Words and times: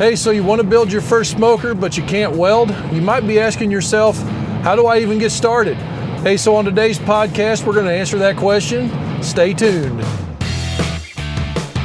Hey, 0.00 0.16
so 0.16 0.30
you 0.30 0.42
want 0.42 0.62
to 0.62 0.66
build 0.66 0.90
your 0.90 1.02
first 1.02 1.32
smoker, 1.32 1.74
but 1.74 1.98
you 1.98 2.02
can't 2.04 2.34
weld? 2.34 2.70
You 2.90 3.02
might 3.02 3.26
be 3.26 3.38
asking 3.38 3.70
yourself, 3.70 4.16
how 4.62 4.74
do 4.74 4.86
I 4.86 5.00
even 5.00 5.18
get 5.18 5.28
started? 5.28 5.76
Hey, 6.22 6.38
so 6.38 6.56
on 6.56 6.64
today's 6.64 6.98
podcast, 6.98 7.66
we're 7.66 7.74
going 7.74 7.84
to 7.84 7.92
answer 7.92 8.16
that 8.16 8.38
question. 8.38 8.90
Stay 9.22 9.52
tuned. 9.52 10.00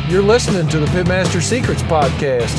You're 0.08 0.24
listening 0.24 0.70
to 0.70 0.80
the 0.80 0.86
Pitmaster 0.86 1.42
Secrets 1.42 1.82
podcast. 1.82 2.56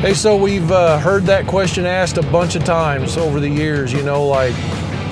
Hey, 0.00 0.14
so 0.14 0.36
we've 0.36 0.72
uh, 0.72 0.98
heard 0.98 1.22
that 1.26 1.46
question 1.46 1.86
asked 1.86 2.16
a 2.16 2.22
bunch 2.22 2.56
of 2.56 2.64
times 2.64 3.16
over 3.16 3.38
the 3.38 3.48
years. 3.48 3.92
You 3.92 4.02
know, 4.02 4.26
like 4.26 4.56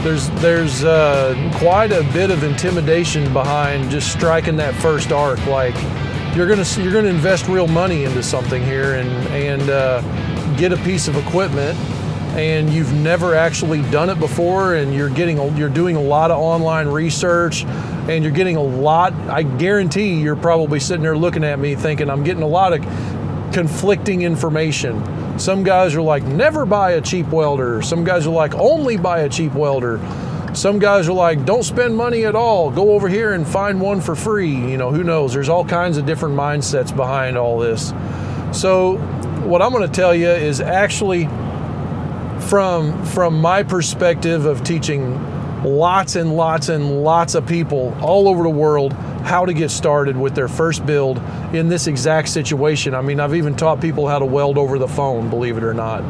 there's 0.03 0.29
there's 0.41 0.83
uh, 0.83 1.53
quite 1.61 1.93
a 1.93 2.03
bit 2.13 2.33
of 2.33 2.43
intimidation 2.43 3.33
behind 3.33 3.89
just 3.89 4.11
striking 4.11 4.57
that 4.57 4.75
first 4.75 5.13
arc. 5.13 5.47
Like 5.47 5.77
you're 6.35 6.47
gonna 6.47 6.65
you're 6.79 6.93
gonna 6.93 7.09
invest 7.09 7.49
real 7.49 7.67
money 7.67 8.05
into 8.05 8.23
something 8.23 8.63
here 8.63 8.95
and 8.95 9.11
and 9.29 9.69
uh, 9.71 10.01
get 10.57 10.73
a 10.73 10.77
piece 10.79 11.09
of 11.09 11.17
equipment 11.17 11.79
and 12.37 12.71
you've 12.71 12.93
never 12.93 13.35
actually 13.35 13.83
done 13.91 14.09
it 14.09 14.19
before 14.21 14.75
and 14.75 14.95
you're 14.95 15.11
getting 15.11 15.57
you're 15.57 15.69
doing 15.69 15.97
a 15.97 16.01
lot 16.01 16.31
of 16.31 16.39
online 16.39 16.87
research 16.87 17.65
and 17.65 18.23
you're 18.23 18.33
getting 18.33 18.57
a 18.57 18.63
lot 18.63 19.13
I 19.29 19.43
guarantee 19.43 20.21
you're 20.21 20.37
probably 20.37 20.79
sitting 20.79 21.03
there 21.03 21.17
looking 21.17 21.43
at 21.43 21.59
me 21.59 21.75
thinking 21.75 22.09
I'm 22.09 22.23
getting 22.23 22.43
a 22.43 22.49
lot 22.49 22.73
of 22.73 22.85
conflicting 23.53 24.23
information. 24.23 25.39
Some 25.39 25.63
guys 25.65 25.95
are 25.95 26.03
like, 26.03 26.23
never 26.23 26.67
buy 26.67 26.93
a 26.93 27.01
cheap 27.01 27.27
welder. 27.29 27.83
Some 27.83 28.05
guys 28.05 28.27
are 28.27 28.31
like, 28.31 28.55
only 28.55 28.97
buy 28.97 29.21
a 29.21 29.29
cheap 29.29 29.55
welder. 29.55 29.99
Some 30.53 30.81
guys 30.81 31.09
are 31.09 31.13
like, 31.13 31.45
don't 31.45 31.63
spend 31.63 31.97
money 31.97 32.25
at 32.25 32.35
all. 32.35 32.71
Go 32.71 32.93
over 32.93 33.09
here 33.09 33.33
and 33.33 33.47
find 33.47 33.81
one 33.81 34.01
for 34.01 34.17
free. 34.17 34.51
You 34.51 34.77
know, 34.77 34.91
who 34.91 35.05
knows? 35.05 35.33
There's 35.33 35.49
all 35.49 35.65
kinds 35.65 35.97
of 35.97 36.07
different 36.07 36.35
mindsets 36.35 36.95
behind 36.95 37.39
all 37.39 37.59
this. 37.59 37.93
So, 38.53 38.97
what 39.45 39.63
I'm 39.63 39.71
going 39.71 39.87
to 39.87 39.95
tell 39.95 40.15
you 40.15 40.29
is 40.29 40.61
actually 40.61 41.27
from 42.49 43.05
from 43.07 43.41
my 43.41 43.63
perspective 43.63 44.45
of 44.47 44.65
teaching 44.65 45.15
lots 45.63 46.17
and 46.17 46.35
lots 46.35 46.69
and 46.69 47.05
lots 47.05 47.35
of 47.35 47.47
people 47.47 47.97
all 48.01 48.29
over 48.29 48.43
the 48.43 48.51
world 48.51 48.93
how 49.23 49.45
to 49.45 49.53
get 49.53 49.71
started 49.71 50.17
with 50.17 50.35
their 50.35 50.49
first 50.49 50.85
build 50.87 51.19
in 51.53 51.69
this 51.69 51.87
exact 51.87 52.29
situation. 52.29 52.95
I 52.95 53.03
mean, 53.03 53.21
I've 53.21 53.35
even 53.35 53.55
taught 53.55 53.81
people 53.81 54.09
how 54.09 54.19
to 54.19 54.25
weld 54.25 54.57
over 54.57 54.79
the 54.79 54.89
phone, 54.89 55.29
believe 55.29 55.59
it 55.59 55.63
or 55.63 55.75
not, 55.75 56.03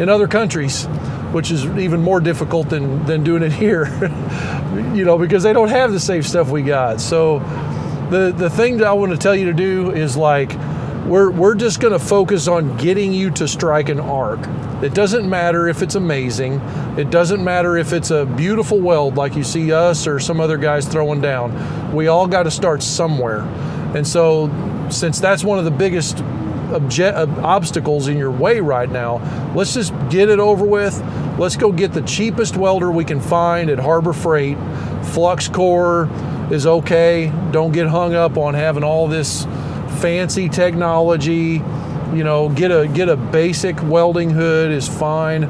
in 0.00 0.08
other 0.08 0.26
countries, 0.26 0.86
which 1.34 1.50
is 1.50 1.66
even 1.66 2.00
more 2.00 2.20
difficult 2.20 2.68
than, 2.70 3.04
than 3.06 3.24
doing 3.24 3.42
it 3.42 3.52
here, 3.52 3.86
you 4.94 5.04
know, 5.04 5.18
because 5.18 5.42
they 5.42 5.52
don't 5.52 5.68
have 5.68 5.92
the 5.92 5.98
safe 5.98 6.24
stuff 6.24 6.48
we 6.48 6.62
got. 6.62 7.00
So, 7.00 7.40
the, 8.10 8.32
the 8.36 8.48
thing 8.48 8.76
that 8.76 8.86
I 8.86 8.92
want 8.92 9.10
to 9.10 9.18
tell 9.18 9.34
you 9.34 9.46
to 9.46 9.52
do 9.52 9.90
is 9.90 10.16
like, 10.16 10.52
we're, 11.06 11.30
we're 11.30 11.56
just 11.56 11.80
going 11.80 11.92
to 11.92 11.98
focus 11.98 12.46
on 12.46 12.76
getting 12.76 13.12
you 13.12 13.30
to 13.32 13.48
strike 13.48 13.88
an 13.88 13.98
arc. 13.98 14.40
It 14.82 14.94
doesn't 14.94 15.28
matter 15.28 15.66
if 15.66 15.82
it's 15.82 15.96
amazing. 15.96 16.60
It 16.96 17.10
doesn't 17.10 17.42
matter 17.42 17.76
if 17.76 17.92
it's 17.92 18.12
a 18.12 18.24
beautiful 18.24 18.78
weld 18.78 19.16
like 19.16 19.34
you 19.34 19.42
see 19.42 19.72
us 19.72 20.06
or 20.06 20.20
some 20.20 20.40
other 20.40 20.56
guys 20.56 20.86
throwing 20.86 21.20
down. 21.20 21.92
We 21.92 22.06
all 22.06 22.28
got 22.28 22.44
to 22.44 22.50
start 22.50 22.80
somewhere. 22.80 23.40
And 23.96 24.06
so, 24.06 24.50
since 24.88 25.18
that's 25.18 25.42
one 25.42 25.58
of 25.58 25.64
the 25.64 25.70
biggest 25.72 26.18
obje- 26.70 27.42
obstacles 27.42 28.08
in 28.08 28.16
your 28.16 28.30
way 28.30 28.60
right 28.60 28.90
now, 28.90 29.20
let's 29.54 29.74
just 29.74 29.92
get 30.10 30.28
it 30.28 30.38
over 30.40 30.64
with. 30.64 31.02
Let's 31.38 31.56
go 31.56 31.72
get 31.72 31.92
the 31.92 32.02
cheapest 32.02 32.56
welder 32.56 32.90
we 32.90 33.04
can 33.04 33.20
find 33.20 33.70
at 33.70 33.78
Harbor 33.78 34.12
Freight. 34.12 34.56
Flux 35.12 35.48
core 35.48 36.08
is 36.50 36.66
okay. 36.66 37.32
Don't 37.50 37.72
get 37.72 37.86
hung 37.86 38.14
up 38.14 38.36
on 38.36 38.54
having 38.54 38.84
all 38.84 39.08
this 39.08 39.44
fancy 40.00 40.48
technology. 40.48 41.62
You 42.12 42.22
know, 42.22 42.48
get 42.48 42.70
a 42.70 42.86
get 42.86 43.08
a 43.08 43.16
basic 43.16 43.82
welding 43.82 44.30
hood 44.30 44.70
is 44.70 44.88
fine. 44.88 45.42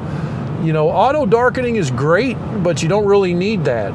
You 0.65 0.73
know, 0.73 0.89
auto 0.89 1.25
darkening 1.25 1.75
is 1.75 1.91
great, 1.91 2.37
but 2.63 2.81
you 2.81 2.89
don't 2.89 3.05
really 3.05 3.33
need 3.33 3.65
that. 3.65 3.93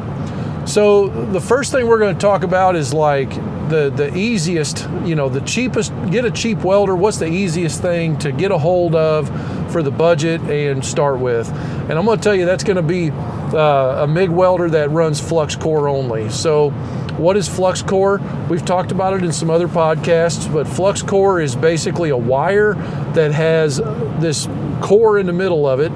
So 0.66 1.09
the 1.09 1.41
first 1.41 1.72
thing 1.72 1.87
we're 1.87 1.98
going 1.98 2.15
to 2.15 2.21
talk 2.21 2.43
about 2.43 2.76
is 2.76 2.93
like 2.93 3.31
the 3.71 3.91
the 3.94 4.15
easiest, 4.16 4.88
you 5.04 5.15
know, 5.15 5.28
the 5.28 5.41
cheapest. 5.41 5.93
Get 6.10 6.25
a 6.25 6.31
cheap 6.31 6.59
welder. 6.59 6.94
What's 6.94 7.16
the 7.16 7.26
easiest 7.26 7.81
thing 7.81 8.19
to 8.19 8.31
get 8.31 8.50
a 8.50 8.59
hold 8.59 8.94
of 8.94 9.28
for 9.72 9.82
the 9.82 9.91
budget 9.91 10.41
and 10.43 10.84
start 10.84 11.19
with? 11.19 11.50
And 11.50 11.93
I'm 11.93 12.04
going 12.04 12.19
to 12.19 12.22
tell 12.22 12.34
you 12.34 12.44
that's 12.44 12.65
going 12.65 12.76
to 12.76 12.82
be 12.82 13.10
uh, 13.10 14.04
a 14.04 14.06
MIG 14.06 14.31
welder 14.31 14.69
that 14.71 14.91
runs 14.91 15.21
flux 15.21 15.56
core 15.56 15.88
only. 15.88 16.28
So 16.31 16.71
what 17.16 17.37
is 17.37 17.48
flux 17.48 17.82
core? 17.82 18.21
We've 18.48 18.65
talked 18.65 18.92
about 18.92 19.15
it 19.15 19.25
in 19.25 19.32
some 19.32 19.50
other 19.50 19.69
podcasts, 19.69 20.50
but 20.53 20.69
flux 20.69 21.03
core 21.03 21.41
is 21.41 21.56
basically 21.56 22.10
a 22.10 22.16
wire 22.16 22.75
that 23.15 23.32
has 23.32 23.78
this 24.21 24.47
core 24.81 25.19
in 25.19 25.27
the 25.27 25.32
middle 25.32 25.66
of 25.69 25.81
it 25.81 25.92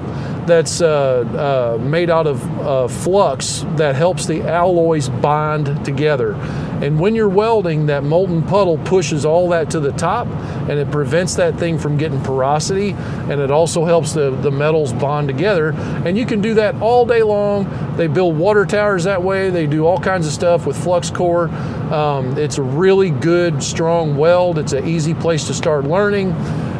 that's 0.47 0.81
uh, 0.81 1.77
uh, 1.79 1.83
made 1.83 2.09
out 2.09 2.27
of 2.27 2.43
uh, 2.59 2.87
flux 2.87 3.65
that 3.75 3.95
helps 3.95 4.25
the 4.25 4.41
alloys 4.43 5.09
bond 5.09 5.83
together. 5.85 6.33
And 6.81 6.99
when 6.99 7.15
you're 7.15 7.29
welding, 7.29 7.85
that 7.85 8.03
molten 8.03 8.43
puddle 8.43 8.77
pushes 8.79 9.25
all 9.25 9.49
that 9.49 9.69
to 9.71 9.79
the 9.79 9.93
top 9.93 10.27
and 10.27 10.71
it 10.71 10.91
prevents 10.91 11.35
that 11.35 11.57
thing 11.57 11.79
from 11.79 11.97
getting 11.97 12.21
porosity 12.21 12.91
and 12.91 13.39
it 13.39 13.49
also 13.49 13.85
helps 13.85 14.13
the, 14.13 14.31
the 14.31 14.51
metals 14.51 14.91
bond 14.93 15.27
together. 15.27 15.71
And 16.05 16.17
you 16.17 16.25
can 16.25 16.41
do 16.41 16.53
that 16.55 16.75
all 16.81 17.05
day 17.05 17.23
long. 17.23 17.95
They 17.95 18.07
build 18.07 18.37
water 18.37 18.65
towers 18.65 19.05
that 19.05 19.23
way, 19.23 19.49
they 19.49 19.67
do 19.67 19.85
all 19.85 19.99
kinds 19.99 20.27
of 20.27 20.33
stuff 20.33 20.65
with 20.65 20.81
flux 20.81 21.09
core. 21.09 21.47
Um, 21.91 22.37
it's 22.37 22.57
a 22.57 22.63
really 22.63 23.09
good, 23.09 23.63
strong 23.63 24.17
weld, 24.17 24.59
it's 24.59 24.73
an 24.73 24.87
easy 24.87 25.13
place 25.13 25.47
to 25.47 25.53
start 25.53 25.85
learning 25.85 26.33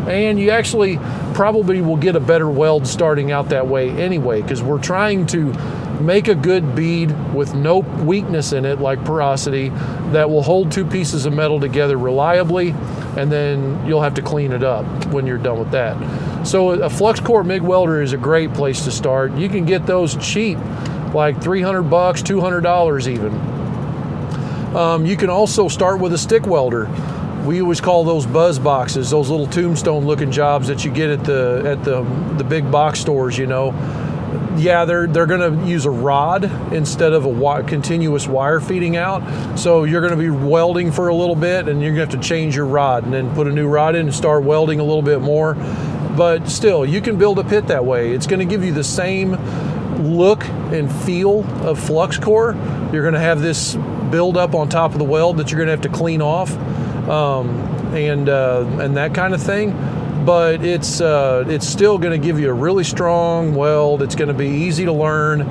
and 0.08 0.40
you 0.40 0.52
actually 0.52 0.98
probably 1.34 1.82
will 1.82 1.98
get 1.98 2.16
a 2.16 2.20
better 2.20 2.50
weld 2.50 2.88
starting 2.88 3.32
out 3.32 3.50
that 3.50 3.68
way 3.68 3.90
anyway 3.90 4.42
because 4.42 4.62
we're 4.62 4.82
trying 4.82 5.26
to 5.26 5.52
make 6.02 6.28
a 6.28 6.36
good 6.36 6.76
bead 6.76 7.12
with 7.34 7.54
no 7.56 7.80
weakness 7.80 8.52
in 8.54 8.66
it 8.66 8.80
like 8.80 9.04
porosity 9.06 9.70
that 10.12 10.30
will 10.30 10.44
hold 10.44 10.72
two 10.72 10.86
pieces 10.86 11.26
of 11.26 11.34
metal 11.34 11.60
together 11.60 11.98
reliably 11.98 12.72
and 13.18 13.32
then 13.32 13.86
you'll 13.88 14.02
have 14.02 14.14
to 14.14 14.22
clean 14.22 14.52
it 14.52 14.64
up 14.64 14.86
when 15.08 15.26
you're 15.26 15.38
done 15.38 15.58
with 15.58 15.72
that. 15.72 16.46
So 16.46 16.72
a 16.72 16.90
flux 16.90 17.20
core 17.20 17.44
mig 17.44 17.62
welder 17.62 18.02
is 18.02 18.14
a 18.14 18.18
great 18.18 18.54
place 18.54 18.84
to 18.84 18.92
start. 18.92 19.34
You 19.36 19.50
can 19.50 19.66
get 19.66 19.86
those 19.86 20.16
cheap 20.18 20.58
like 21.14 21.42
300 21.42 21.84
bucks 21.84 22.22
200 22.22 22.62
dollars 22.62 23.08
even. 23.08 23.34
Um, 24.76 25.06
you 25.06 25.16
can 25.16 25.30
also 25.30 25.70
start 25.70 26.02
with 26.02 26.14
a 26.14 26.18
stick 26.18 26.46
welder 26.46 26.88
we 27.46 27.62
always 27.62 27.80
call 27.80 28.04
those 28.04 28.26
buzz 28.26 28.60
boxes, 28.60 29.10
those 29.10 29.30
little 29.30 29.48
tombstone 29.48 30.06
looking 30.06 30.32
jobs 30.32 30.68
that 30.68 30.84
you 30.84 30.92
get 30.92 31.10
at 31.10 31.24
the 31.24 31.64
at 31.66 31.84
the 31.84 32.02
the 32.38 32.44
big 32.44 32.70
box 32.72 33.00
stores, 33.00 33.38
you 33.38 33.48
know. 33.48 33.72
Yeah, 34.58 34.86
they're 34.86 35.08
they're 35.08 35.26
going 35.26 35.60
to 35.60 35.68
use 35.68 35.86
a 35.86 35.92
rod 35.92 36.46
instead 36.74 37.14
of 37.14 37.26
a 37.26 37.30
wi- 37.30 37.64
continuous 37.64 38.28
wire 38.28 38.60
feeding 38.60 38.96
out. 38.96 39.58
So 39.58 39.84
you're 39.84 40.02
going 40.02 40.18
to 40.18 40.18
be 40.18 40.30
welding 40.30 40.92
for 40.92 41.10
a 41.10 41.16
little 41.16 41.36
bit, 41.36 41.68
and 41.68 41.82
you're 41.82 41.94
going 41.94 42.08
to 42.08 42.16
have 42.16 42.22
to 42.22 42.28
change 42.28 42.56
your 42.56 42.66
rod 42.66 43.04
and 43.04 43.14
then 43.14 43.34
put 43.36 43.48
a 43.48 43.52
new 43.52 43.68
rod 43.68 43.96
in 43.96 44.08
and 44.08 44.16
start 44.16 44.44
welding 44.44 44.80
a 44.80 44.84
little 44.84 45.02
bit 45.02 45.22
more. 45.22 45.56
But 46.18 46.48
still, 46.48 46.86
you 46.86 47.02
can 47.02 47.18
build 47.18 47.38
a 47.40 47.44
pit 47.44 47.68
that 47.68 47.86
way. 47.86 48.12
It's 48.12 48.28
going 48.28 48.40
to 48.40 48.46
give 48.46 48.64
you 48.64 48.72
the 48.72 48.84
same 48.84 49.34
look 50.02 50.46
and 50.46 50.92
feel 51.04 51.44
of 51.68 51.78
flux 51.78 52.18
core. 52.18 52.54
You're 52.94 53.04
going 53.04 53.14
to 53.14 53.20
have 53.20 53.42
this 53.42 53.76
build 54.10 54.38
up 54.38 54.56
on 54.56 54.70
top 54.70 54.94
of 54.94 55.00
the 55.00 55.06
weld 55.06 55.38
that 55.38 55.52
you're 55.52 55.58
going 55.58 55.68
to 55.68 55.72
have 55.72 55.82
to 55.82 55.90
clean 55.90 56.22
off 56.22 56.56
um, 57.10 57.50
and 57.96 58.30
uh, 58.30 58.66
and 58.80 58.98
that 58.98 59.14
kind 59.14 59.34
of 59.34 59.42
thing. 59.42 59.72
But 60.26 60.66
it's 60.66 61.02
uh, 61.02 61.46
it's 61.48 61.68
still 61.68 61.98
going 61.98 62.20
to 62.20 62.26
give 62.26 62.40
you 62.40 62.50
a 62.50 62.54
really 62.54 62.84
strong 62.84 63.54
weld. 63.54 64.02
It's 64.02 64.16
going 64.16 64.30
to 64.30 64.34
be 64.34 64.48
easy 64.48 64.86
to 64.86 64.94
learn. 64.94 65.42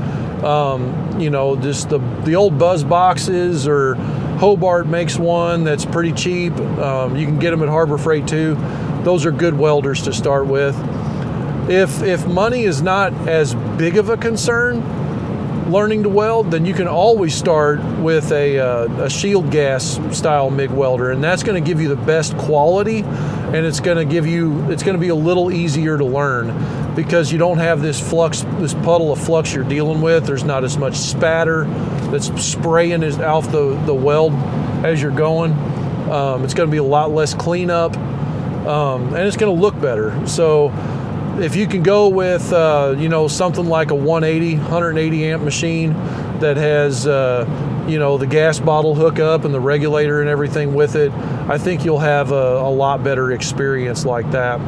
Um, 0.44 1.20
you 1.20 1.30
know, 1.30 1.56
just 1.56 1.88
the 1.90 1.98
the 2.24 2.36
old 2.36 2.58
buzz 2.58 2.82
boxes 2.82 3.68
or 3.68 3.94
Hobart 4.38 4.86
makes 4.86 5.16
one 5.16 5.64
that's 5.64 5.84
pretty 5.84 6.12
cheap. 6.12 6.52
Um, 6.58 7.16
you 7.16 7.24
can 7.24 7.38
get 7.38 7.50
them 7.50 7.62
at 7.62 7.68
Harbor 7.68 7.98
Freight 7.98 8.26
too. 8.26 8.56
Those 9.04 9.24
are 9.26 9.30
good 9.30 9.56
welders 9.56 10.02
to 10.02 10.12
start 10.12 10.46
with. 10.46 10.76
If 11.70 12.02
if 12.02 12.26
money 12.26 12.64
is 12.64 12.82
not 12.82 13.12
as 13.28 13.54
big 13.78 13.96
of 13.96 14.08
a 14.10 14.16
concern, 14.16 14.82
learning 15.68 16.02
to 16.02 16.08
weld, 16.08 16.50
then 16.50 16.66
you 16.66 16.74
can 16.74 16.88
always 16.88 17.34
start 17.34 17.82
with 17.98 18.30
a, 18.32 18.58
uh, 18.58 19.04
a 19.04 19.10
shield 19.10 19.50
gas 19.50 19.98
style 20.16 20.50
MIG 20.50 20.70
welder, 20.70 21.10
and 21.10 21.22
that's 21.22 21.42
going 21.42 21.62
to 21.62 21.66
give 21.66 21.80
you 21.80 21.88
the 21.88 21.96
best 21.96 22.36
quality, 22.36 23.00
and 23.02 23.56
it's 23.56 23.80
going 23.80 23.96
to 23.96 24.04
give 24.04 24.26
you 24.26 24.70
it's 24.70 24.82
going 24.82 24.96
to 24.96 25.00
be 25.00 25.08
a 25.08 25.14
little 25.14 25.52
easier 25.52 25.96
to 25.96 26.04
learn 26.04 26.94
because 26.94 27.32
you 27.32 27.38
don't 27.38 27.58
have 27.58 27.80
this 27.80 28.00
flux, 28.00 28.42
this 28.58 28.74
puddle 28.74 29.12
of 29.12 29.20
flux 29.20 29.54
you're 29.54 29.64
dealing 29.64 30.00
with. 30.00 30.26
There's 30.26 30.44
not 30.44 30.64
as 30.64 30.76
much 30.76 30.96
spatter 30.96 31.64
that's 32.10 32.26
spraying 32.42 33.02
is 33.02 33.18
off 33.18 33.50
the 33.50 33.80
the 33.86 33.94
weld 33.94 34.32
as 34.84 35.00
you're 35.00 35.10
going. 35.10 35.52
Um, 36.10 36.44
it's 36.44 36.54
going 36.54 36.68
to 36.68 36.72
be 36.72 36.78
a 36.78 36.84
lot 36.84 37.10
less 37.10 37.32
cleanup, 37.34 37.96
um, 38.66 39.14
and 39.14 39.26
it's 39.26 39.36
going 39.36 39.54
to 39.54 39.60
look 39.60 39.80
better. 39.80 40.26
So 40.26 40.68
if 41.42 41.56
you 41.56 41.66
can 41.66 41.82
go 41.82 42.08
with 42.08 42.52
uh, 42.52 42.94
you 42.98 43.08
know 43.08 43.28
something 43.28 43.66
like 43.66 43.90
a 43.90 43.94
180 43.94 44.56
180 44.56 45.24
amp 45.26 45.42
machine 45.42 45.92
that 46.40 46.56
has 46.56 47.06
uh, 47.06 47.46
you 47.88 47.98
know 47.98 48.18
the 48.18 48.26
gas 48.26 48.58
bottle 48.58 48.94
hookup 48.94 49.44
and 49.44 49.54
the 49.54 49.60
regulator 49.60 50.20
and 50.20 50.28
everything 50.28 50.74
with 50.74 50.96
it 50.96 51.12
I 51.46 51.58
think 51.58 51.84
you'll 51.84 51.98
have 51.98 52.32
a, 52.32 52.56
a 52.56 52.70
lot 52.70 53.04
better 53.04 53.32
experience 53.32 54.06
like 54.06 54.30
that. 54.30 54.58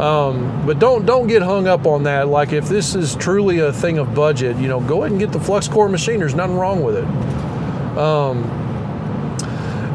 Um, 0.00 0.66
but 0.66 0.80
don't 0.80 1.06
don't 1.06 1.28
get 1.28 1.40
hung 1.40 1.68
up 1.68 1.86
on 1.86 2.02
that. 2.02 2.26
Like 2.26 2.52
if 2.52 2.68
this 2.68 2.96
is 2.96 3.14
truly 3.14 3.60
a 3.60 3.72
thing 3.72 3.98
of 3.98 4.12
budget, 4.12 4.56
you 4.56 4.66
know, 4.66 4.80
go 4.80 5.02
ahead 5.02 5.12
and 5.12 5.20
get 5.20 5.30
the 5.30 5.38
flux 5.38 5.68
core 5.68 5.88
machine. 5.88 6.18
There's 6.18 6.34
nothing 6.34 6.56
wrong 6.56 6.82
with 6.82 6.96
it. 6.96 7.04
Um, 7.96 8.42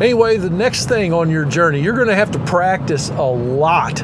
anyway, 0.01 0.37
the 0.37 0.49
next 0.49 0.85
thing 0.87 1.11
on 1.11 1.29
your 1.29 1.43
journey, 1.43 1.81
you're 1.81 1.95
going 1.95 2.07
to 2.07 2.15
have 2.15 2.31
to 2.31 2.39
practice 2.39 3.09
a 3.09 3.21
lot. 3.21 4.01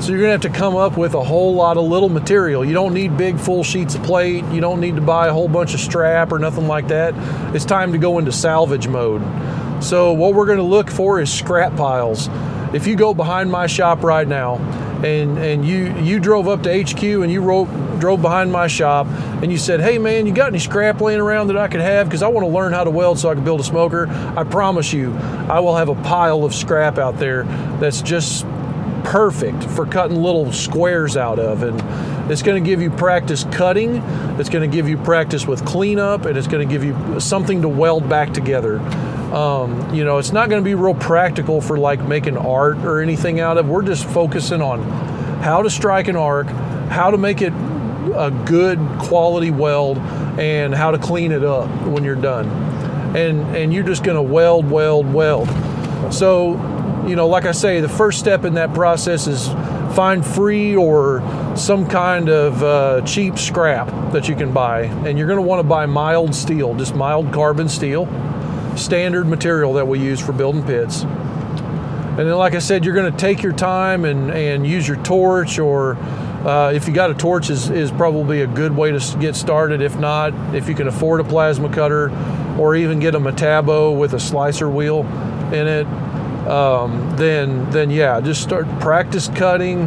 So 0.00 0.12
you're 0.12 0.20
going 0.20 0.40
to 0.40 0.46
have 0.46 0.52
to 0.52 0.58
come 0.58 0.76
up 0.76 0.96
with 0.96 1.12
a 1.12 1.22
whole 1.22 1.54
lot 1.54 1.76
of 1.76 1.84
little 1.84 2.08
material. 2.08 2.64
You 2.64 2.72
don't 2.72 2.94
need 2.94 3.18
big 3.18 3.38
full 3.38 3.62
sheets 3.62 3.94
of 3.94 4.02
plate. 4.02 4.42
You 4.46 4.62
don't 4.62 4.80
need 4.80 4.96
to 4.96 5.02
buy 5.02 5.28
a 5.28 5.32
whole 5.32 5.46
bunch 5.46 5.74
of 5.74 5.80
strap 5.80 6.32
or 6.32 6.38
nothing 6.38 6.66
like 6.66 6.88
that. 6.88 7.12
It's 7.54 7.66
time 7.66 7.92
to 7.92 7.98
go 7.98 8.18
into 8.18 8.32
salvage 8.32 8.88
mode. 8.88 9.22
So 9.84 10.14
what 10.14 10.32
we're 10.32 10.46
going 10.46 10.56
to 10.56 10.64
look 10.64 10.90
for 10.90 11.20
is 11.20 11.30
scrap 11.30 11.76
piles. 11.76 12.30
If 12.72 12.86
you 12.86 12.96
go 12.96 13.12
behind 13.12 13.50
my 13.50 13.66
shop 13.66 14.02
right 14.02 14.26
now 14.26 14.56
and 15.04 15.36
and 15.38 15.66
you 15.66 15.94
you 15.98 16.18
drove 16.18 16.48
up 16.48 16.62
to 16.62 16.82
HQ 16.82 17.02
and 17.02 17.30
you 17.30 17.42
drove 17.98 18.22
behind 18.22 18.52
my 18.52 18.68
shop 18.68 19.06
and 19.42 19.52
you 19.52 19.58
said, 19.58 19.80
"Hey 19.80 19.98
man, 19.98 20.26
you 20.26 20.32
got 20.32 20.48
any 20.48 20.58
scrap 20.58 21.00
laying 21.00 21.20
around 21.20 21.48
that 21.48 21.58
I 21.58 21.68
could 21.68 21.80
have 21.80 22.06
because 22.06 22.22
I 22.22 22.28
want 22.28 22.46
to 22.46 22.52
learn 22.52 22.72
how 22.72 22.84
to 22.84 22.90
weld 22.90 23.18
so 23.18 23.28
I 23.28 23.34
can 23.34 23.44
build 23.44 23.60
a 23.60 23.64
smoker." 23.64 24.06
I 24.36 24.44
promise 24.44 24.92
you, 24.92 25.12
I 25.48 25.60
will 25.60 25.76
have 25.76 25.88
a 25.88 25.94
pile 25.94 26.44
of 26.44 26.54
scrap 26.54 26.96
out 26.96 27.18
there 27.18 27.44
that's 27.80 28.02
just 28.02 28.46
perfect 29.04 29.64
for 29.64 29.86
cutting 29.86 30.16
little 30.16 30.52
squares 30.52 31.16
out 31.16 31.38
of 31.38 31.62
and 31.62 32.30
it's 32.30 32.42
going 32.42 32.62
to 32.62 32.70
give 32.70 32.80
you 32.80 32.90
practice 32.90 33.44
cutting 33.52 33.96
it's 34.38 34.48
going 34.48 34.68
to 34.68 34.76
give 34.76 34.88
you 34.88 34.96
practice 34.98 35.46
with 35.46 35.64
cleanup 35.64 36.24
and 36.24 36.36
it's 36.36 36.46
going 36.46 36.66
to 36.66 36.72
give 36.72 36.84
you 36.84 37.20
something 37.20 37.62
to 37.62 37.68
weld 37.68 38.08
back 38.08 38.32
together 38.32 38.78
um, 39.32 39.94
you 39.94 40.04
know, 40.04 40.18
it's 40.18 40.32
not 40.32 40.48
going 40.48 40.60
to 40.60 40.64
be 40.64 40.74
real 40.74 40.94
practical 40.94 41.60
for 41.60 41.78
like 41.78 42.02
making 42.02 42.36
art 42.36 42.78
or 42.78 43.00
anything 43.00 43.38
out 43.38 43.58
of. 43.58 43.68
We're 43.68 43.82
just 43.82 44.04
focusing 44.04 44.60
on 44.60 44.82
how 45.40 45.62
to 45.62 45.70
strike 45.70 46.08
an 46.08 46.16
arc, 46.16 46.48
how 46.48 47.12
to 47.12 47.18
make 47.18 47.40
it 47.40 47.52
a 47.52 48.32
good 48.44 48.80
quality 48.98 49.52
weld, 49.52 49.98
and 49.98 50.74
how 50.74 50.90
to 50.90 50.98
clean 50.98 51.30
it 51.30 51.44
up 51.44 51.68
when 51.86 52.02
you're 52.02 52.16
done. 52.16 52.48
And 53.16 53.56
and 53.56 53.72
you're 53.72 53.84
just 53.84 54.02
going 54.02 54.16
to 54.16 54.22
weld, 54.22 54.68
weld, 54.68 55.12
weld. 55.12 55.48
So, 56.12 56.54
you 57.06 57.16
know, 57.16 57.26
like 57.26 57.44
I 57.44 57.52
say, 57.52 57.80
the 57.80 57.88
first 57.88 58.18
step 58.18 58.44
in 58.44 58.54
that 58.54 58.74
process 58.74 59.26
is 59.26 59.48
find 59.94 60.24
free 60.24 60.76
or 60.76 61.20
some 61.56 61.86
kind 61.86 62.28
of 62.28 62.62
uh, 62.62 63.02
cheap 63.02 63.38
scrap 63.38 63.88
that 64.12 64.28
you 64.28 64.36
can 64.36 64.52
buy, 64.52 64.82
and 64.82 65.18
you're 65.18 65.26
going 65.26 65.38
to 65.38 65.46
want 65.46 65.60
to 65.60 65.68
buy 65.68 65.86
mild 65.86 66.34
steel, 66.34 66.74
just 66.74 66.94
mild 66.94 67.32
carbon 67.32 67.68
steel 67.68 68.06
standard 68.76 69.26
material 69.26 69.72
that 69.74 69.86
we 69.86 69.98
use 69.98 70.20
for 70.20 70.32
building 70.32 70.64
pits. 70.64 71.02
And 71.02 72.18
then, 72.18 72.36
like 72.36 72.54
I 72.54 72.58
said, 72.58 72.84
you're 72.84 72.94
going 72.94 73.10
to 73.10 73.18
take 73.18 73.42
your 73.42 73.52
time 73.52 74.04
and, 74.04 74.30
and 74.30 74.66
use 74.66 74.86
your 74.86 74.98
torch, 74.98 75.58
or 75.58 75.96
uh, 75.96 76.72
if 76.72 76.86
you 76.86 76.94
got 76.94 77.10
a 77.10 77.14
torch, 77.14 77.50
is, 77.50 77.70
is 77.70 77.90
probably 77.90 78.42
a 78.42 78.46
good 78.46 78.76
way 78.76 78.90
to 78.92 79.18
get 79.18 79.36
started. 79.36 79.80
If 79.80 79.98
not, 79.98 80.54
if 80.54 80.68
you 80.68 80.74
can 80.74 80.86
afford 80.86 81.20
a 81.20 81.24
plasma 81.24 81.72
cutter, 81.72 82.10
or 82.58 82.74
even 82.74 82.98
get 82.98 83.14
a 83.14 83.20
Metabo 83.20 83.96
with 83.96 84.12
a 84.14 84.20
slicer 84.20 84.68
wheel 84.68 85.00
in 85.52 85.66
it, 85.66 85.86
um, 86.48 87.14
then 87.16 87.70
then 87.70 87.90
yeah, 87.90 88.20
just 88.20 88.42
start 88.42 88.66
practice 88.80 89.28
cutting, 89.28 89.82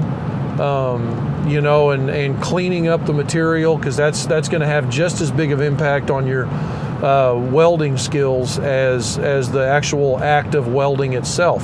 um, 0.59 1.45
you 1.47 1.61
know, 1.61 1.91
and, 1.91 2.09
and 2.09 2.41
cleaning 2.41 2.87
up 2.87 3.05
the 3.05 3.13
material 3.13 3.77
because 3.77 3.97
that's 3.97 4.25
that's 4.25 4.49
going 4.49 4.61
to 4.61 4.67
have 4.67 4.89
just 4.89 5.21
as 5.21 5.31
big 5.31 5.51
of 5.51 5.61
impact 5.61 6.11
on 6.11 6.27
your 6.27 6.45
uh, 6.45 7.35
welding 7.35 7.97
skills 7.97 8.59
as 8.59 9.17
as 9.17 9.51
the 9.51 9.65
actual 9.65 10.19
act 10.19 10.55
of 10.55 10.67
welding 10.67 11.13
itself. 11.13 11.63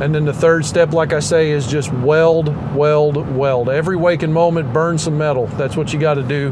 And 0.00 0.14
then 0.14 0.24
the 0.24 0.32
third 0.32 0.64
step, 0.64 0.92
like 0.94 1.12
I 1.12 1.20
say, 1.20 1.50
is 1.50 1.66
just 1.66 1.92
weld, 1.92 2.48
weld, 2.74 3.36
weld. 3.36 3.68
Every 3.68 3.96
waking 3.96 4.32
moment, 4.32 4.72
burn 4.72 4.96
some 4.96 5.18
metal. 5.18 5.46
That's 5.46 5.76
what 5.76 5.92
you 5.92 6.00
got 6.00 6.14
to 6.14 6.22
do. 6.22 6.50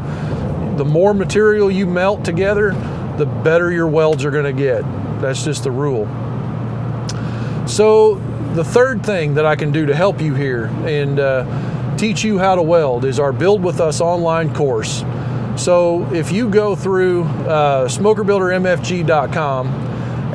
The 0.77 0.85
more 0.85 1.15
material 1.15 1.71
you 1.71 1.87
melt 1.87 2.23
together, 2.23 2.73
the 3.17 3.25
better 3.25 3.71
your 3.71 3.87
welds 3.87 4.23
are 4.23 4.29
going 4.29 4.45
to 4.45 4.53
get. 4.53 4.83
That's 5.19 5.43
just 5.43 5.63
the 5.63 5.71
rule. 5.71 6.05
So, 7.69 8.15
the 8.55 8.63
third 8.63 9.05
thing 9.05 9.35
that 9.35 9.45
I 9.45 9.55
can 9.55 9.71
do 9.71 9.85
to 9.85 9.95
help 9.95 10.19
you 10.21 10.33
here 10.33 10.65
and 10.85 11.19
uh, 11.19 11.95
teach 11.97 12.23
you 12.23 12.39
how 12.39 12.55
to 12.55 12.63
weld 12.63 13.05
is 13.05 13.19
our 13.19 13.31
Build 13.31 13.63
With 13.63 13.79
Us 13.79 14.01
online 14.01 14.55
course. 14.55 15.03
So 15.55 16.11
if 16.13 16.31
you 16.31 16.49
go 16.49 16.75
through 16.75 17.25
uh, 17.25 17.87
smokerbuildermfg.com 17.87 19.67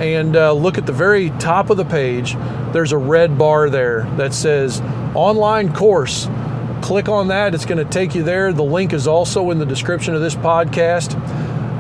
and 0.01 0.37
uh, 0.37 0.53
look 0.53 0.79
at 0.79 0.87
the 0.87 0.93
very 0.93 1.31
top 1.31 1.71
of 1.71 1.77
the 1.77 1.85
page, 1.85 2.35
there's 2.73 2.93
a 2.93 2.99
red 2.99 3.37
bar 3.37 3.69
there 3.69 4.03
that 4.17 4.33
says 4.33 4.81
online 5.15 5.73
course. 5.73 6.29
Click 6.83 7.09
on 7.09 7.29
that, 7.29 7.55
it's 7.55 7.65
going 7.65 7.85
to 7.85 7.91
take 7.91 8.15
you 8.15 8.23
there. 8.23 8.53
The 8.53 8.63
link 8.63 8.93
is 8.93 9.09
also 9.09 9.51
in 9.51 9.59
the 9.59 9.67
description 9.67 10.15
of 10.15 10.21
this 10.21 10.37
podcast. 10.37 11.15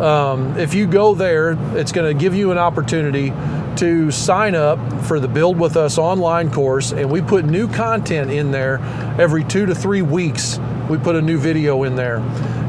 Um, 0.00 0.58
if 0.58 0.74
you 0.74 0.86
go 0.86 1.14
there, 1.14 1.52
it's 1.78 1.92
going 1.92 2.12
to 2.12 2.20
give 2.20 2.34
you 2.34 2.50
an 2.50 2.58
opportunity 2.58 3.30
to 3.78 4.10
sign 4.10 4.54
up 4.54 4.78
for 5.04 5.20
the 5.20 5.28
Build 5.28 5.58
With 5.58 5.76
Us 5.76 5.98
online 5.98 6.50
course, 6.50 6.92
and 6.92 7.10
we 7.10 7.20
put 7.20 7.44
new 7.44 7.68
content 7.68 8.30
in 8.30 8.50
there 8.50 8.78
every 9.18 9.44
two 9.44 9.66
to 9.66 9.74
three 9.74 10.02
weeks. 10.02 10.58
We 10.88 10.98
put 10.98 11.16
a 11.16 11.22
new 11.22 11.38
video 11.38 11.82
in 11.84 11.96
there. 11.96 12.18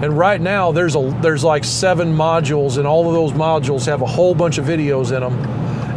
And 0.02 0.18
right 0.18 0.40
now 0.40 0.72
there's 0.72 0.96
a 0.96 1.18
there's 1.22 1.44
like 1.44 1.64
seven 1.64 2.14
modules 2.14 2.78
and 2.78 2.86
all 2.86 3.08
of 3.08 3.14
those 3.14 3.32
modules 3.32 3.86
have 3.86 4.02
a 4.02 4.06
whole 4.06 4.36
bunch 4.36 4.58
of 4.58 4.66
videos 4.66 5.16
in 5.16 5.22
them. 5.22 5.34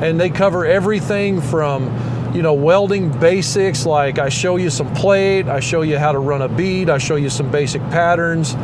And 0.02 0.20
they 0.20 0.30
cover 0.30 0.64
everything 0.64 1.40
from 1.40 2.32
you 2.34 2.42
know 2.42 2.54
welding 2.54 3.10
basics 3.18 3.86
like 3.86 4.18
I 4.18 4.28
show 4.28 4.56
you 4.56 4.70
some 4.70 4.92
plate, 4.94 5.48
I 5.48 5.60
show 5.60 5.82
you 5.82 5.98
how 5.98 6.12
to 6.12 6.18
run 6.18 6.42
a 6.42 6.48
bead, 6.48 6.90
I 6.90 6.98
show 6.98 7.16
you 7.16 7.30
some 7.30 7.50
basic 7.50 7.82
patterns. 7.90 8.54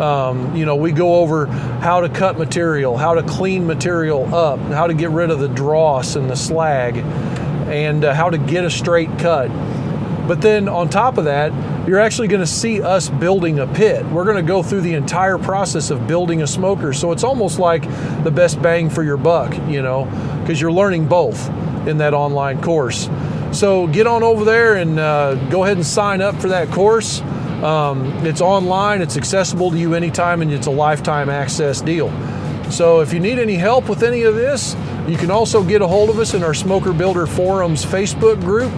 Um, 0.00 0.56
you 0.56 0.64
know, 0.64 0.76
we 0.76 0.92
go 0.92 1.16
over 1.16 1.46
how 1.46 2.00
to 2.00 2.08
cut 2.08 2.38
material, 2.38 2.96
how 2.96 3.14
to 3.14 3.22
clean 3.22 3.66
material 3.66 4.34
up, 4.34 4.58
how 4.58 4.86
to 4.86 4.94
get 4.94 5.10
rid 5.10 5.30
of 5.30 5.40
the 5.40 5.48
dross 5.48 6.16
and 6.16 6.30
the 6.30 6.36
slag, 6.36 6.96
and 6.96 8.04
uh, 8.04 8.14
how 8.14 8.30
to 8.30 8.38
get 8.38 8.64
a 8.64 8.70
straight 8.70 9.10
cut. 9.18 9.48
But 10.26 10.40
then 10.40 10.68
on 10.68 10.88
top 10.88 11.18
of 11.18 11.24
that, 11.24 11.52
you're 11.88 11.98
actually 11.98 12.28
going 12.28 12.40
to 12.40 12.46
see 12.46 12.80
us 12.80 13.08
building 13.08 13.58
a 13.58 13.66
pit. 13.66 14.06
We're 14.06 14.24
going 14.24 14.36
to 14.36 14.42
go 14.42 14.62
through 14.62 14.82
the 14.82 14.94
entire 14.94 15.38
process 15.38 15.90
of 15.90 16.06
building 16.06 16.40
a 16.40 16.46
smoker. 16.46 16.92
So 16.92 17.12
it's 17.12 17.24
almost 17.24 17.58
like 17.58 17.82
the 18.22 18.30
best 18.30 18.62
bang 18.62 18.88
for 18.90 19.02
your 19.02 19.16
buck, 19.16 19.54
you 19.68 19.82
know, 19.82 20.04
because 20.40 20.60
you're 20.60 20.72
learning 20.72 21.08
both 21.08 21.48
in 21.86 21.98
that 21.98 22.14
online 22.14 22.62
course. 22.62 23.10
So 23.52 23.86
get 23.88 24.06
on 24.06 24.22
over 24.22 24.44
there 24.44 24.76
and 24.76 24.98
uh, 24.98 25.34
go 25.50 25.64
ahead 25.64 25.76
and 25.76 25.84
sign 25.84 26.22
up 26.22 26.40
for 26.40 26.48
that 26.48 26.70
course. 26.70 27.20
Um, 27.62 28.06
it's 28.26 28.40
online, 28.40 29.02
it's 29.02 29.16
accessible 29.16 29.70
to 29.70 29.78
you 29.78 29.94
anytime, 29.94 30.42
and 30.42 30.52
it's 30.52 30.66
a 30.66 30.70
lifetime 30.70 31.28
access 31.28 31.80
deal. 31.80 32.10
So 32.70 33.00
if 33.00 33.12
you 33.12 33.20
need 33.20 33.38
any 33.38 33.56
help 33.56 33.88
with 33.88 34.02
any 34.02 34.22
of 34.22 34.34
this, 34.34 34.76
you 35.06 35.16
can 35.16 35.30
also 35.30 35.62
get 35.62 35.82
a 35.82 35.86
hold 35.86 36.08
of 36.08 36.18
us 36.18 36.34
in 36.34 36.42
our 36.42 36.54
Smoker 36.54 36.92
Builder 36.92 37.26
Forums 37.26 37.84
Facebook 37.84 38.40
group 38.40 38.72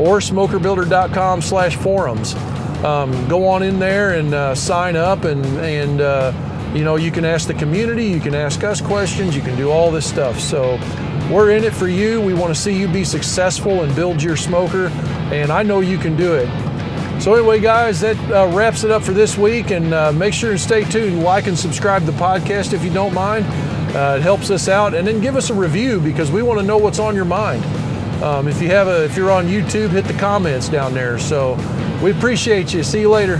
or 0.00 0.18
smokerbuilder.com 0.18 1.42
slash 1.42 1.76
forums. 1.76 2.34
Um, 2.84 3.28
go 3.28 3.46
on 3.46 3.62
in 3.62 3.78
there 3.78 4.14
and 4.14 4.34
uh, 4.34 4.54
sign 4.54 4.96
up 4.96 5.24
and, 5.24 5.44
and 5.58 6.00
uh, 6.00 6.32
you 6.74 6.84
know, 6.84 6.96
you 6.96 7.10
can 7.10 7.24
ask 7.24 7.48
the 7.48 7.54
community, 7.54 8.06
you 8.06 8.20
can 8.20 8.34
ask 8.34 8.62
us 8.62 8.80
questions, 8.80 9.34
you 9.34 9.42
can 9.42 9.56
do 9.56 9.70
all 9.70 9.90
this 9.90 10.06
stuff. 10.06 10.38
So 10.38 10.78
we're 11.30 11.50
in 11.50 11.64
it 11.64 11.72
for 11.72 11.88
you. 11.88 12.20
We 12.20 12.34
want 12.34 12.54
to 12.54 12.60
see 12.60 12.78
you 12.78 12.88
be 12.88 13.04
successful 13.04 13.82
and 13.82 13.94
build 13.96 14.22
your 14.22 14.36
smoker, 14.36 14.88
and 15.32 15.50
I 15.50 15.62
know 15.62 15.80
you 15.80 15.98
can 15.98 16.16
do 16.16 16.34
it. 16.34 16.67
So 17.20 17.34
anyway, 17.34 17.58
guys, 17.60 18.00
that 18.00 18.16
uh, 18.30 18.48
wraps 18.54 18.84
it 18.84 18.90
up 18.90 19.02
for 19.02 19.12
this 19.12 19.36
week, 19.36 19.70
and 19.70 19.92
uh, 19.92 20.12
make 20.12 20.32
sure 20.32 20.52
and 20.52 20.60
stay 20.60 20.84
tuned. 20.84 21.22
Like 21.22 21.48
and 21.48 21.58
subscribe 21.58 22.04
to 22.04 22.12
the 22.12 22.18
podcast 22.18 22.72
if 22.72 22.84
you 22.84 22.92
don't 22.92 23.12
mind. 23.12 23.44
Uh, 23.94 24.16
it 24.18 24.22
helps 24.22 24.50
us 24.50 24.68
out, 24.68 24.94
and 24.94 25.06
then 25.06 25.20
give 25.20 25.34
us 25.34 25.50
a 25.50 25.54
review 25.54 26.00
because 26.00 26.30
we 26.30 26.42
want 26.42 26.60
to 26.60 26.66
know 26.66 26.78
what's 26.78 26.98
on 27.00 27.14
your 27.16 27.24
mind. 27.24 27.64
Um, 28.22 28.46
if 28.48 28.62
you 28.62 28.68
have 28.68 28.86
a, 28.86 29.04
if 29.04 29.16
you're 29.16 29.30
on 29.30 29.46
YouTube, 29.46 29.90
hit 29.90 30.04
the 30.04 30.14
comments 30.14 30.68
down 30.68 30.94
there. 30.94 31.18
So 31.18 31.54
we 32.02 32.12
appreciate 32.12 32.72
you. 32.72 32.82
See 32.82 33.00
you 33.00 33.10
later. 33.10 33.36